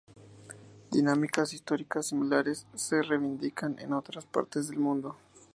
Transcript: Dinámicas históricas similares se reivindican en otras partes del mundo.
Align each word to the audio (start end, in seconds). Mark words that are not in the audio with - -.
Dinámicas 0.89 1.53
históricas 1.53 2.07
similares 2.07 2.65
se 2.73 3.03
reivindican 3.03 3.77
en 3.77 3.93
otras 3.93 4.25
partes 4.25 4.67
del 4.67 4.79
mundo. 4.79 5.15